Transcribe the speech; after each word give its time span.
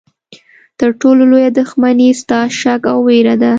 تر 0.79 0.89
ټولو 1.01 1.21
لویه 1.31 1.51
دښمني 1.59 2.09
ستا 2.21 2.39
شک 2.59 2.81
او 2.91 2.99
ویره 3.07 3.35
ده. 3.41 3.49